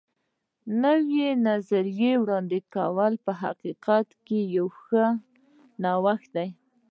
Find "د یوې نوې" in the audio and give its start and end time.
0.03-1.29